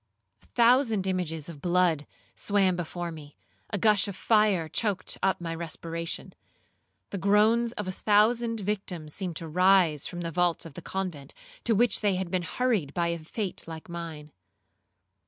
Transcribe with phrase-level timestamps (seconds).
[0.41, 6.33] A thousand images of blood swam before me,—a gush of fire choaked up my respiration.
[7.11, 11.35] The groans of a thousand victims seemed to rise from the vaults of the convent,
[11.65, 14.31] to which they had been hurried by a fate like mine.